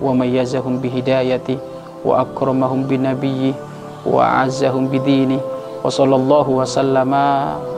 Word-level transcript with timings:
wa 0.00 0.14
mayyazahum 0.16 0.78
bihidayati 0.80 1.58
wa 2.06 2.22
akramahum 2.24 2.86
binabiyyi 2.88 3.52
wa 4.06 4.42
azzahum 4.46 4.88
bidini 4.90 5.38
wa 5.82 5.90
sallallahu 5.90 6.62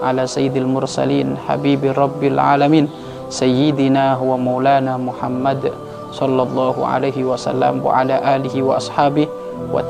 ala 0.04 0.28
sayyidil 0.28 0.68
mursalin 0.68 1.36
habibi 1.48 1.92
rabbil 1.92 2.36
wa 4.20 4.36
maulana 4.36 5.00
Muhammad 5.00 5.72
sallallahu 6.12 6.84
alaihi 6.84 7.24
wasallam 7.24 7.80
wa 7.80 8.04
ala 8.04 8.20
alihi 8.22 8.60
wa 8.62 8.76
ashabihi 8.78 9.28
wa 9.72 9.80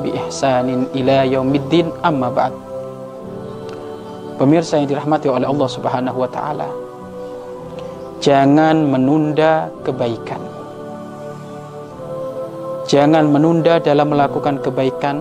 bi 0.00 0.14
ihsanin 0.14 0.88
amma 2.00 2.30
Pemirsa 4.34 4.82
yang 4.82 4.90
dirahmati 4.90 5.30
oleh 5.30 5.46
Allah 5.46 5.68
Subhanahu 5.70 6.18
wa 6.18 6.30
taala 6.30 6.66
Jangan 8.18 8.88
menunda 8.88 9.68
kebaikan 9.84 10.53
Jangan 12.94 13.26
menunda 13.26 13.82
dalam 13.82 14.14
melakukan 14.14 14.62
kebaikan 14.62 15.18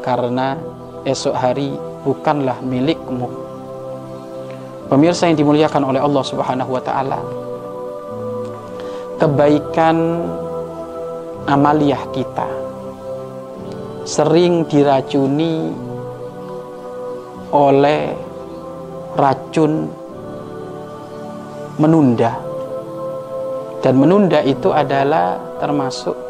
karena 0.00 0.56
esok 1.04 1.36
hari 1.36 1.76
bukanlah 2.08 2.56
milikmu 2.64 3.42
Pemirsa 4.88 5.28
yang 5.28 5.40
dimuliakan 5.40 5.88
oleh 5.88 6.00
Allah 6.04 6.20
Subhanahu 6.20 6.76
wa 6.76 6.82
taala. 6.84 7.20
Kebaikan 9.16 9.96
amaliyah 11.48 12.12
kita 12.12 12.44
sering 14.04 14.68
diracuni 14.68 15.72
oleh 17.56 18.12
racun 19.16 19.88
menunda. 21.80 22.36
Dan 23.80 23.96
menunda 23.96 24.44
itu 24.44 24.76
adalah 24.76 25.40
termasuk 25.56 26.21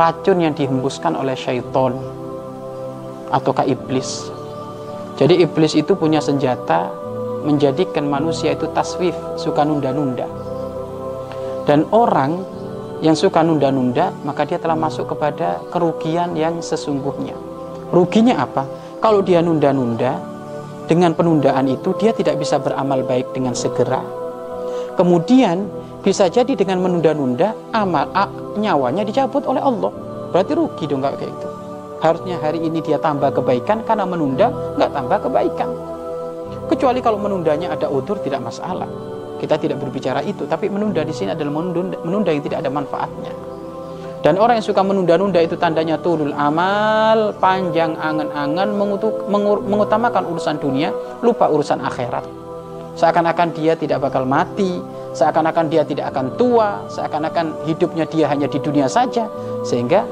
racun 0.00 0.40
yang 0.40 0.56
dihembuskan 0.56 1.12
oleh 1.12 1.36
syaitan 1.36 1.92
ataukah 3.28 3.68
iblis. 3.68 4.32
Jadi 5.20 5.44
iblis 5.44 5.76
itu 5.76 5.92
punya 5.92 6.24
senjata 6.24 6.88
menjadikan 7.44 8.08
manusia 8.08 8.56
itu 8.56 8.64
taswif, 8.72 9.12
suka 9.36 9.60
nunda-nunda. 9.68 10.24
Dan 11.68 11.84
orang 11.92 12.40
yang 13.04 13.12
suka 13.12 13.44
nunda-nunda, 13.44 14.12
maka 14.24 14.48
dia 14.48 14.56
telah 14.56 14.76
masuk 14.76 15.12
kepada 15.12 15.60
kerugian 15.68 16.32
yang 16.32 16.64
sesungguhnya. 16.64 17.36
Ruginya 17.92 18.40
apa? 18.40 18.64
Kalau 19.04 19.20
dia 19.20 19.44
nunda-nunda, 19.44 20.16
dengan 20.88 21.12
penundaan 21.12 21.68
itu 21.68 21.92
dia 22.00 22.16
tidak 22.16 22.40
bisa 22.40 22.56
beramal 22.56 23.04
baik 23.04 23.36
dengan 23.36 23.52
segera. 23.52 24.00
Kemudian 24.96 25.68
bisa 26.00 26.32
jadi 26.32 26.56
dengan 26.56 26.80
menunda-nunda 26.80 27.52
amal 27.76 28.08
a, 28.16 28.24
nyawanya 28.56 29.04
dicabut 29.04 29.44
oleh 29.44 29.60
Allah. 29.60 29.92
Berarti 30.32 30.52
rugi 30.56 30.84
dong 30.88 31.04
kayak 31.04 31.20
gitu. 31.20 31.48
Harusnya 32.00 32.40
hari 32.40 32.64
ini 32.64 32.80
dia 32.80 32.96
tambah 32.96 33.28
kebaikan 33.28 33.84
karena 33.84 34.08
menunda 34.08 34.48
nggak 34.80 34.90
tambah 34.96 35.18
kebaikan. 35.28 35.68
Kecuali 36.72 37.04
kalau 37.04 37.20
menundanya 37.20 37.76
ada 37.76 37.90
udur 37.92 38.16
tidak 38.24 38.40
masalah. 38.40 38.88
Kita 39.36 39.56
tidak 39.56 39.80
berbicara 39.80 40.20
itu, 40.24 40.44
tapi 40.44 40.68
menunda 40.68 41.00
di 41.00 41.16
sini 41.16 41.32
adalah 41.32 41.52
menunda, 41.60 41.96
menunda 42.04 42.28
yang 42.28 42.44
tidak 42.44 42.60
ada 42.60 42.70
manfaatnya. 42.72 43.32
Dan 44.20 44.36
orang 44.36 44.60
yang 44.60 44.66
suka 44.68 44.84
menunda-nunda 44.84 45.40
itu 45.40 45.56
tandanya 45.56 45.96
tulul 45.96 46.36
amal, 46.36 47.32
panjang 47.40 47.96
angan-angan, 47.96 48.68
mengutamakan 49.64 50.28
urusan 50.28 50.60
dunia, 50.60 50.92
lupa 51.24 51.48
urusan 51.48 51.80
akhirat. 51.80 52.24
Seakan-akan 53.00 53.48
dia 53.56 53.72
tidak 53.80 54.04
bakal 54.04 54.28
mati, 54.28 54.76
seakan-akan 55.12 55.66
dia 55.66 55.82
tidak 55.82 56.14
akan 56.14 56.34
tua, 56.38 56.86
seakan-akan 56.90 57.66
hidupnya 57.66 58.06
dia 58.06 58.30
hanya 58.30 58.46
di 58.46 58.58
dunia 58.62 58.86
saja, 58.86 59.26
sehingga 59.66 60.06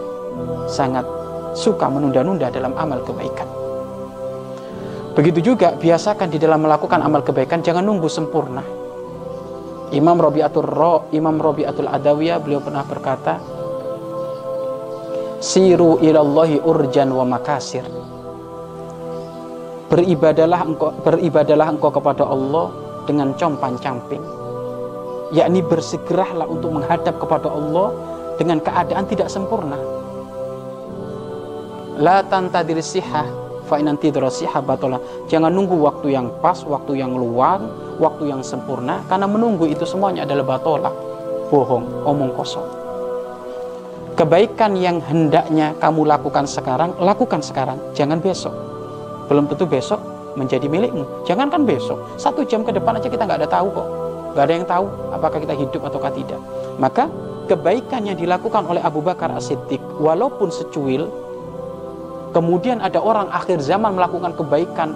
sangat 0.66 1.06
suka 1.54 1.90
menunda-nunda 1.90 2.50
dalam 2.52 2.74
amal 2.78 3.02
kebaikan. 3.02 3.48
Begitu 5.18 5.50
juga 5.54 5.74
biasakan 5.74 6.30
di 6.30 6.38
dalam 6.38 6.62
melakukan 6.62 7.02
amal 7.02 7.26
kebaikan 7.26 7.58
jangan 7.58 7.82
nunggu 7.82 8.06
sempurna. 8.06 8.62
Imam 9.90 10.20
Robiatul 10.20 10.68
Ro, 10.68 11.10
Imam 11.10 11.40
Robiatul 11.40 11.90
Adawiyah 11.90 12.38
beliau 12.38 12.62
pernah 12.62 12.84
berkata, 12.86 13.40
Siru 15.42 15.98
ilallahi 16.02 16.62
urjan 16.62 17.10
wa 17.10 17.24
makasir. 17.24 17.86
Beribadalah 19.88 20.60
engkau, 20.68 20.92
beribadalah 21.00 21.66
engkau 21.72 21.88
kepada 21.88 22.28
Allah 22.28 22.68
dengan 23.08 23.32
compan-camping. 23.32 24.37
Yakni 25.28 25.60
bersegeralah 25.60 26.48
untuk 26.48 26.72
menghadap 26.72 27.20
kepada 27.20 27.52
Allah 27.52 27.92
dengan 28.40 28.62
keadaan 28.64 29.04
tidak 29.04 29.28
sempurna. 29.28 29.76
La 31.98 32.22
tantadir 32.24 32.78
sihah 32.80 33.48
nanti 33.76 34.08
batola. 34.64 34.96
Jangan 35.28 35.52
nunggu 35.52 35.76
waktu 35.76 36.16
yang 36.16 36.32
pas, 36.40 36.64
waktu 36.64 36.96
yang 36.96 37.12
luang, 37.12 37.68
waktu 38.00 38.32
yang 38.32 38.40
sempurna, 38.40 39.04
karena 39.12 39.28
menunggu 39.28 39.68
itu 39.68 39.84
semuanya 39.84 40.24
adalah 40.24 40.56
batola, 40.56 40.88
bohong, 41.52 42.08
omong 42.08 42.32
kosong. 42.32 42.64
Kebaikan 44.16 44.72
yang 44.74 45.04
hendaknya 45.04 45.76
kamu 45.76 46.08
lakukan 46.08 46.48
sekarang, 46.48 46.96
lakukan 46.96 47.44
sekarang, 47.44 47.76
jangan 47.92 48.18
besok. 48.18 48.56
Belum 49.28 49.44
tentu 49.44 49.68
besok 49.68 50.00
menjadi 50.34 50.64
milikmu. 50.64 51.28
Jangan 51.28 51.52
kan 51.52 51.68
besok, 51.68 52.16
satu 52.16 52.42
jam 52.48 52.64
ke 52.64 52.72
depan 52.72 52.96
aja 52.96 53.12
kita 53.12 53.28
nggak 53.28 53.44
ada 53.44 53.50
tahu 53.52 53.68
kok. 53.68 53.88
Nggak 54.38 54.46
ada 54.46 54.54
yang 54.54 54.68
tahu 54.70 54.86
apakah 55.10 55.38
kita 55.42 55.54
hidup 55.58 55.82
atau 55.82 55.98
tidak. 56.14 56.38
Maka 56.78 57.10
kebaikan 57.50 58.06
yang 58.06 58.14
dilakukan 58.14 58.70
oleh 58.70 58.78
Abu 58.78 59.02
Bakar 59.02 59.34
As-Siddiq, 59.34 59.82
walaupun 59.98 60.54
secuil, 60.54 61.10
Kemudian 62.28 62.84
ada 62.84 63.00
orang 63.00 63.32
akhir 63.32 63.64
zaman 63.64 63.96
melakukan 63.96 64.36
kebaikan 64.36 64.92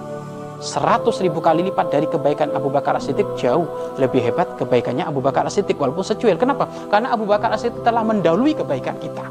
seratus 0.61 1.19
ribu 1.19 1.41
kali 1.41 1.65
lipat 1.67 1.89
dari 1.89 2.05
kebaikan 2.05 2.53
Abu 2.53 2.69
Bakar 2.69 2.95
As-Siddiq 2.95 3.25
jauh 3.35 3.65
lebih 3.97 4.21
hebat 4.21 4.53
kebaikannya 4.55 5.03
Abu 5.03 5.19
Bakar 5.19 5.43
As-Siddiq 5.49 5.75
walaupun 5.75 6.05
secuil. 6.05 6.37
Kenapa? 6.37 6.69
Karena 6.93 7.11
Abu 7.11 7.25
Bakar 7.25 7.49
As-Siddiq 7.51 7.81
telah 7.81 8.05
mendahului 8.05 8.53
kebaikan 8.53 9.01
kita. 9.01 9.25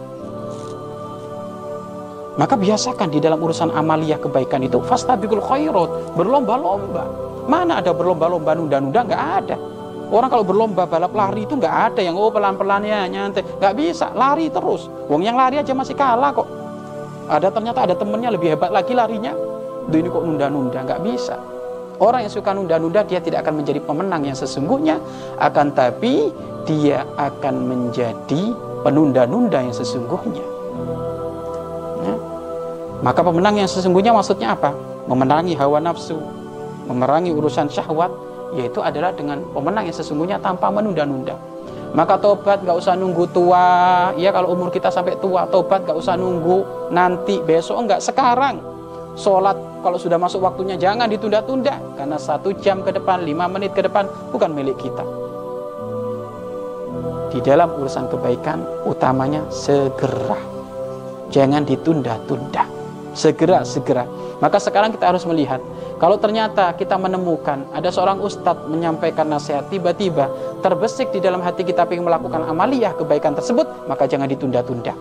Maka 2.33 2.56
biasakan 2.56 3.12
di 3.12 3.21
dalam 3.21 3.39
urusan 3.39 3.71
amaliyah 3.71 4.19
kebaikan 4.19 4.65
itu 4.65 4.81
fastabikul 4.83 5.45
khairat, 5.45 6.17
berlomba-lomba. 6.17 7.05
Mana 7.47 7.78
ada 7.78 7.93
berlomba-lomba 7.93 8.56
nunda-nunda? 8.56 9.01
Nggak 9.05 9.25
ada. 9.45 9.56
Orang 10.12 10.28
kalau 10.28 10.45
berlomba 10.45 10.84
balap 10.84 11.17
lari 11.17 11.49
itu 11.49 11.56
nggak 11.56 11.97
ada 11.97 12.00
yang 12.05 12.21
oh 12.21 12.28
pelan-pelan 12.28 12.84
ya 12.84 13.09
nyantai. 13.09 13.41
Nggak 13.56 13.75
bisa, 13.81 14.12
lari 14.12 14.53
terus. 14.53 14.93
Wong 15.09 15.25
yang 15.25 15.41
lari 15.41 15.56
aja 15.56 15.73
masih 15.73 15.97
kalah 15.97 16.37
kok. 16.37 16.45
Ada 17.33 17.49
ternyata 17.49 17.89
ada 17.89 17.95
temennya 17.97 18.28
lebih 18.28 18.53
hebat 18.53 18.69
lagi 18.69 18.93
larinya. 18.93 19.33
Duh, 19.89 19.97
ini 19.97 20.12
kok 20.12 20.21
nunda-nunda? 20.21 20.84
Nggak 20.84 21.01
bisa. 21.01 21.41
Orang 21.97 22.28
yang 22.28 22.33
suka 22.33 22.53
nunda-nunda 22.53 23.01
dia 23.09 23.25
tidak 23.25 23.49
akan 23.49 23.65
menjadi 23.65 23.81
pemenang 23.81 24.22
yang 24.28 24.37
sesungguhnya. 24.37 25.01
Akan 25.41 25.72
tapi 25.72 26.28
dia 26.69 27.09
akan 27.17 27.55
menjadi 27.65 28.53
penunda-nunda 28.84 29.65
yang 29.65 29.72
sesungguhnya. 29.72 30.45
Ya. 32.03 32.16
maka 33.01 33.22
pemenang 33.22 33.54
yang 33.65 33.71
sesungguhnya 33.71 34.13
maksudnya 34.13 34.53
apa? 34.53 34.77
Memenangi 35.09 35.57
hawa 35.57 35.81
nafsu 35.81 36.21
memerangi 36.86 37.31
urusan 37.31 37.71
syahwat 37.71 38.10
yaitu 38.53 38.84
adalah 38.84 39.13
dengan 39.16 39.41
pemenang 39.53 39.89
yang 39.89 39.97
sesungguhnya 39.97 40.37
tanpa 40.41 40.69
menunda-nunda. 40.69 41.37
Maka 41.93 42.16
tobat 42.16 42.65
gak 42.65 42.72
usah 42.72 42.97
nunggu 42.97 43.28
tua. 43.37 44.13
Ya 44.16 44.33
kalau 44.33 44.57
umur 44.57 44.72
kita 44.72 44.89
sampai 44.89 45.16
tua 45.21 45.45
tobat 45.49 45.84
gak 45.84 45.97
usah 45.97 46.16
nunggu 46.16 46.89
nanti. 46.89 47.41
Besok 47.45 47.84
enggak 47.84 48.01
sekarang. 48.01 48.65
Sholat 49.13 49.84
kalau 49.84 50.01
sudah 50.01 50.16
masuk 50.16 50.41
waktunya 50.41 50.81
jangan 50.81 51.04
ditunda-tunda. 51.04 51.77
Karena 52.01 52.16
satu 52.16 52.57
jam 52.65 52.81
ke 52.81 52.97
depan 52.97 53.28
lima 53.28 53.45
menit 53.45 53.77
ke 53.77 53.84
depan 53.84 54.09
bukan 54.33 54.57
milik 54.57 54.81
kita. 54.81 55.05
Di 57.28 57.45
dalam 57.45 57.77
urusan 57.77 58.09
kebaikan 58.09 58.89
utamanya 58.89 59.45
segera. 59.53 60.41
Jangan 61.28 61.65
ditunda-tunda 61.65 62.72
segera 63.12 63.62
segera 63.62 64.04
maka 64.41 64.59
sekarang 64.59 64.91
kita 64.91 65.12
harus 65.12 65.22
melihat 65.28 65.60
kalau 66.03 66.18
ternyata 66.18 66.74
kita 66.74 66.98
menemukan 66.98 67.62
ada 67.70 67.86
seorang 67.86 68.18
ustadz 68.18 68.66
menyampaikan 68.66 69.30
nasihat 69.30 69.70
tiba-tiba 69.70 70.26
terbesik 70.59 71.14
di 71.14 71.22
dalam 71.22 71.38
hati 71.38 71.62
kita 71.62 71.86
ingin 71.86 72.10
melakukan 72.10 72.42
amaliyah 72.42 72.91
kebaikan 72.98 73.38
tersebut, 73.38 73.86
maka 73.86 74.10
jangan 74.10 74.26
ditunda-tunda. 74.26 74.98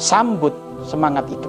Sambut 0.00 0.56
semangat 0.88 1.28
itu. 1.28 1.44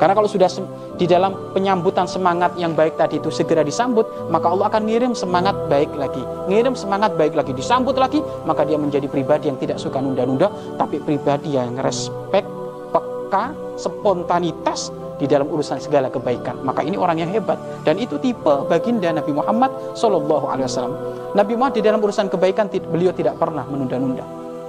Karena 0.00 0.16
kalau 0.16 0.24
sudah 0.24 0.48
di 0.96 1.04
dalam 1.04 1.52
penyambutan 1.52 2.08
semangat 2.08 2.56
yang 2.56 2.72
baik 2.72 2.96
tadi 2.96 3.20
itu 3.20 3.28
segera 3.28 3.60
disambut, 3.60 4.08
maka 4.32 4.48
Allah 4.48 4.72
akan 4.72 4.88
ngirim 4.88 5.12
semangat 5.12 5.54
baik 5.68 5.92
lagi. 5.92 6.24
Ngirim 6.48 6.72
semangat 6.72 7.20
baik 7.20 7.36
lagi, 7.36 7.52
disambut 7.52 8.00
lagi, 8.00 8.24
maka 8.48 8.64
dia 8.64 8.80
menjadi 8.80 9.04
pribadi 9.04 9.52
yang 9.52 9.60
tidak 9.60 9.76
suka 9.76 10.00
nunda-nunda, 10.00 10.48
tapi 10.80 10.96
pribadi 10.96 11.60
yang 11.60 11.76
respek, 11.78 12.42
peka, 12.88 13.52
spontanitas 13.76 15.03
di 15.18 15.30
dalam 15.30 15.46
urusan 15.46 15.78
segala 15.78 16.10
kebaikan. 16.10 16.58
Maka 16.66 16.82
ini 16.82 16.98
orang 16.98 17.22
yang 17.22 17.30
hebat 17.30 17.58
dan 17.86 17.98
itu 17.98 18.18
tipe 18.18 18.66
baginda 18.66 19.10
Nabi 19.14 19.30
Muhammad 19.30 19.70
Shallallahu 19.94 20.46
Alaihi 20.50 20.66
Wasallam. 20.66 20.94
Nabi 21.34 21.52
Muhammad 21.54 21.74
di 21.78 21.82
dalam 21.82 22.00
urusan 22.02 22.26
kebaikan 22.30 22.66
beliau 22.70 23.14
tidak 23.14 23.38
pernah 23.38 23.66
menunda-nunda, 23.66 24.22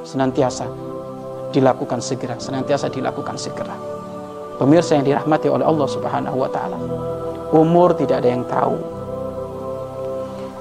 senantiasa 0.05 0.65
dilakukan 1.53 2.03
segera, 2.03 2.35
senantiasa 2.37 2.91
dilakukan 2.91 3.37
segera. 3.39 3.73
Pemirsa 4.55 4.95
yang 4.95 5.05
dirahmati 5.05 5.51
oleh 5.51 5.67
Allah 5.67 5.87
Subhanahu 5.87 6.37
wa 6.39 6.49
taala. 6.49 6.79
Umur 7.51 7.93
tidak 7.95 8.23
ada 8.23 8.29
yang 8.31 8.43
tahu. 8.47 8.75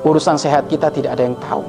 Urusan 0.04 0.36
sehat 0.36 0.68
kita 0.68 0.92
tidak 0.92 1.16
ada 1.16 1.24
yang 1.24 1.38
tahu. 1.40 1.64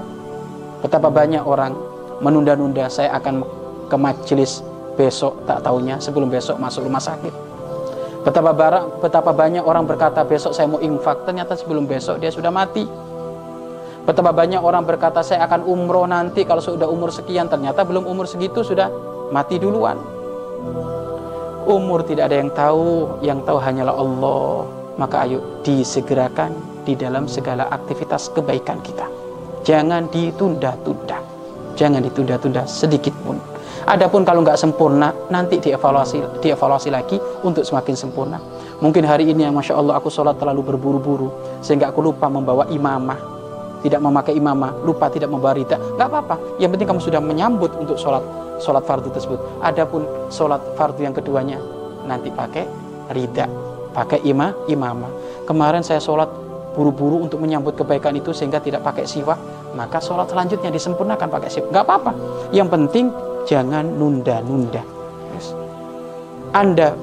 Betapa 0.84 1.08
banyak 1.08 1.42
orang 1.42 1.72
menunda-nunda 2.20 2.90
saya 2.92 3.16
akan 3.16 3.46
ke 3.88 3.96
majelis 3.96 4.66
besok 4.96 5.38
tak 5.46 5.62
tahunya 5.62 6.00
sebelum 6.02 6.32
besok 6.32 6.58
masuk 6.58 6.88
rumah 6.88 7.04
sakit. 7.04 7.45
Betapa 8.26 8.58
barang, 8.58 9.06
betapa 9.06 9.32
banyak 9.38 9.62
orang 9.62 9.86
berkata 9.86 10.26
besok 10.26 10.58
saya 10.58 10.66
mau 10.66 10.82
infak, 10.82 11.30
ternyata 11.30 11.54
sebelum 11.54 11.86
besok 11.86 12.18
dia 12.18 12.34
sudah 12.34 12.50
mati. 12.50 12.90
Betapa 14.02 14.34
banyak 14.34 14.58
orang 14.58 14.82
berkata 14.82 15.22
saya 15.22 15.46
akan 15.46 15.62
umroh 15.70 16.10
nanti 16.10 16.42
kalau 16.42 16.58
sudah 16.58 16.90
umur 16.90 17.14
sekian, 17.14 17.46
ternyata 17.46 17.86
belum 17.86 18.02
umur 18.10 18.26
segitu 18.26 18.66
sudah 18.66 18.90
mati 19.30 19.62
duluan. 19.62 20.02
Umur 21.70 22.02
tidak 22.02 22.34
ada 22.34 22.38
yang 22.42 22.50
tahu, 22.50 23.22
yang 23.22 23.40
tahu 23.46 23.62
hanyalah 23.62 23.94
Allah. 23.94 24.66
Maka 24.98 25.30
ayo 25.30 25.62
disegerakan 25.62 26.82
di 26.82 26.98
dalam 26.98 27.30
segala 27.30 27.70
aktivitas 27.70 28.34
kebaikan 28.34 28.82
kita. 28.82 29.06
Jangan 29.62 30.10
ditunda-tunda. 30.10 31.22
Jangan 31.78 32.02
ditunda-tunda 32.02 32.66
sedikit 32.66 33.14
pun. 33.22 33.38
Adapun 33.86 34.26
kalau 34.26 34.42
nggak 34.42 34.58
sempurna, 34.58 35.14
nanti 35.30 35.62
dievaluasi, 35.62 36.42
dievaluasi 36.42 36.90
lagi 36.90 37.22
untuk 37.46 37.62
semakin 37.62 37.94
sempurna. 37.94 38.42
Mungkin 38.82 39.06
hari 39.06 39.30
ini 39.30 39.46
yang 39.46 39.54
Masya 39.54 39.78
Allah 39.78 40.02
aku 40.02 40.10
sholat 40.10 40.42
terlalu 40.42 40.74
berburu-buru, 40.74 41.30
sehingga 41.62 41.94
aku 41.94 42.02
lupa 42.02 42.26
membawa 42.26 42.66
imamah. 42.74 43.38
Tidak 43.86 44.02
memakai 44.02 44.34
imamah, 44.34 44.82
lupa 44.82 45.14
tidak 45.14 45.30
membawa 45.30 45.54
rida. 45.54 45.78
Nggak 45.78 46.08
apa-apa, 46.10 46.36
yang 46.58 46.74
penting 46.74 46.90
kamu 46.90 46.98
sudah 46.98 47.22
menyambut 47.22 47.78
untuk 47.78 48.02
sholat 48.02 48.26
sholat 48.58 48.82
fardu 48.90 49.14
tersebut. 49.14 49.38
Adapun 49.62 50.02
sholat 50.34 50.66
fardu 50.74 51.06
yang 51.06 51.14
keduanya 51.14 51.62
nanti 52.10 52.34
pakai 52.34 52.66
rida, 53.14 53.46
pakai 53.94 54.26
imam 54.26 54.50
imamah. 54.66 55.14
Kemarin 55.46 55.86
saya 55.86 56.02
sholat 56.02 56.26
buru-buru 56.74 57.22
untuk 57.22 57.38
menyambut 57.38 57.78
kebaikan 57.78 58.18
itu 58.18 58.34
sehingga 58.34 58.58
tidak 58.58 58.82
pakai 58.82 59.06
siwak, 59.06 59.38
maka 59.76 60.00
sholat 60.00 60.32
selanjutnya 60.32 60.72
disempurnakan 60.72 61.28
pakai 61.28 61.50
siwak. 61.52 61.70
Gak 61.70 61.84
apa-apa. 61.86 62.12
Yang 62.56 62.70
penting 62.74 63.06
jangan 63.46 63.86
nunda-nunda. 63.86 64.82
Anda 66.56 66.96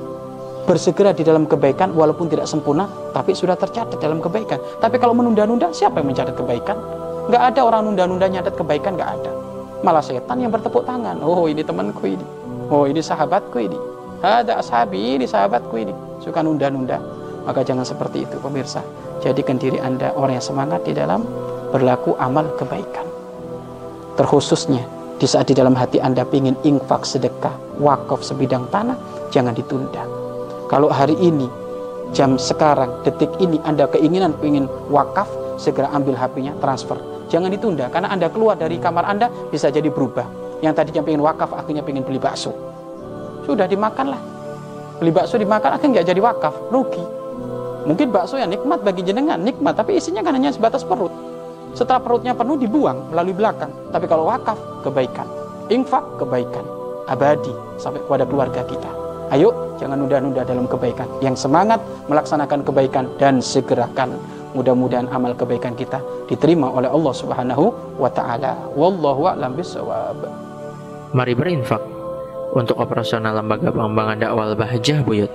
bersegera 0.64 1.12
di 1.12 1.22
dalam 1.22 1.44
kebaikan 1.44 1.92
walaupun 1.92 2.32
tidak 2.32 2.48
sempurna, 2.48 2.88
tapi 3.12 3.36
sudah 3.36 3.54
tercatat 3.54 4.00
dalam 4.00 4.24
kebaikan. 4.24 4.56
Tapi 4.80 4.96
kalau 4.96 5.12
menunda-nunda, 5.12 5.68
siapa 5.76 6.00
yang 6.00 6.08
mencatat 6.08 6.32
kebaikan? 6.32 6.80
Gak 7.28 7.42
ada 7.52 7.60
orang 7.62 7.86
nunda-nunda 7.86 8.26
nyatat 8.26 8.56
kebaikan, 8.56 8.96
gak 8.96 9.12
ada 9.20 9.42
malah 9.82 10.00
setan 10.00 10.38
yang 10.38 10.54
bertepuk 10.54 10.86
tangan 10.86 11.18
oh 11.20 11.50
ini 11.50 11.66
temanku 11.66 12.06
ini 12.06 12.26
oh 12.70 12.86
ini 12.86 13.02
sahabatku 13.02 13.58
ini 13.58 13.78
ada 14.22 14.62
ashabi 14.62 15.18
ini 15.18 15.26
sahabatku 15.26 15.74
ini 15.74 15.90
suka 16.22 16.38
nunda-nunda 16.40 17.02
maka 17.42 17.66
jangan 17.66 17.82
seperti 17.82 18.22
itu 18.22 18.38
pemirsa 18.38 18.78
jadikan 19.18 19.58
diri 19.58 19.82
anda 19.82 20.14
orang 20.14 20.38
yang 20.38 20.46
semangat 20.46 20.86
di 20.86 20.94
dalam 20.94 21.26
berlaku 21.72 22.14
amal 22.20 22.46
kebaikan 22.60 23.08
terkhususnya 24.20 24.84
di 25.16 25.26
saat 25.26 25.48
di 25.48 25.56
dalam 25.56 25.72
hati 25.72 25.98
anda 25.98 26.22
ingin 26.28 26.54
infak 26.62 27.08
sedekah 27.08 27.56
wakaf 27.80 28.20
sebidang 28.20 28.68
tanah 28.68 28.94
jangan 29.32 29.56
ditunda 29.56 30.04
kalau 30.68 30.92
hari 30.92 31.16
ini 31.18 31.48
jam 32.12 32.36
sekarang 32.36 32.92
detik 33.02 33.32
ini 33.40 33.56
anda 33.64 33.88
keinginan 33.88 34.36
ingin 34.44 34.68
wakaf 34.92 35.26
segera 35.56 35.88
ambil 35.96 36.12
HP-nya 36.12 36.52
transfer 36.60 37.00
Jangan 37.32 37.48
ditunda 37.48 37.88
karena 37.88 38.12
Anda 38.12 38.28
keluar 38.28 38.60
dari 38.60 38.76
kamar 38.76 39.08
Anda 39.08 39.32
bisa 39.48 39.72
jadi 39.72 39.88
berubah. 39.88 40.28
Yang 40.60 40.84
tadinya 40.84 41.00
pengen 41.00 41.24
wakaf 41.24 41.48
akhirnya 41.56 41.80
pengen 41.80 42.04
beli 42.04 42.20
bakso. 42.20 42.52
Sudah 43.48 43.64
dimakanlah. 43.64 44.20
Beli 45.00 45.16
bakso 45.16 45.40
dimakan 45.40 45.80
akhirnya 45.80 46.04
nggak 46.04 46.06
jadi 46.12 46.20
wakaf, 46.20 46.54
rugi. 46.68 47.00
Mungkin 47.88 48.12
bakso 48.12 48.36
yang 48.36 48.52
nikmat 48.52 48.84
bagi 48.84 49.00
jenengan, 49.02 49.40
nikmat, 49.40 49.74
tapi 49.74 49.96
isinya 49.96 50.20
kan 50.20 50.36
hanya 50.36 50.52
sebatas 50.52 50.84
perut. 50.84 51.10
Setelah 51.72 52.00
perutnya 52.04 52.32
penuh 52.36 52.60
dibuang 52.60 53.12
melalui 53.12 53.34
belakang. 53.36 53.72
Tapi 53.90 54.04
kalau 54.08 54.28
wakaf, 54.28 54.58
kebaikan. 54.84 55.28
Infak, 55.72 56.04
kebaikan. 56.20 56.64
Abadi 57.08 57.52
sampai 57.80 58.00
kepada 58.04 58.24
keluarga 58.28 58.62
kita. 58.62 58.90
Ayo, 59.32 59.76
jangan 59.80 59.96
nunda-nunda 60.04 60.44
dalam 60.44 60.68
kebaikan. 60.68 61.08
Yang 61.24 61.48
semangat 61.48 61.80
melaksanakan 62.06 62.60
kebaikan 62.62 63.08
dan 63.16 63.40
segerakan 63.40 64.12
Mudah-mudahan 64.52 65.08
amal 65.08 65.32
kebaikan 65.32 65.72
kita 65.72 65.96
diterima 66.28 66.68
oleh 66.68 66.88
Allah 66.88 67.14
Subhanahu 67.16 67.72
wa 67.96 68.10
taala. 68.12 68.52
Wallahu 68.76 69.32
a'lam 69.32 69.56
bishawab. 69.56 70.28
Mari 71.16 71.32
berinfak 71.32 71.80
untuk 72.52 72.76
operasional 72.76 73.40
lembaga 73.40 73.72
pengembangan 73.72 74.16
dakwah 74.20 74.52
Bahjah 74.52 75.00
Buyut. 75.00 75.32